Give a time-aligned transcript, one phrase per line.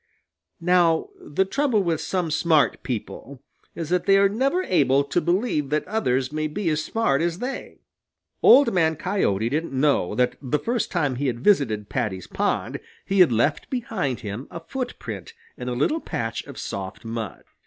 [0.59, 3.39] Now the trouble with some smart people
[3.75, 7.37] is that they are never able to believe that others may be as smart as
[7.37, 7.77] they.
[8.41, 13.19] Old Man Coyote didn't know that the first time he had visited Paddy's pond he
[13.19, 17.43] had left behind him a footprint in a little patch of soft mud.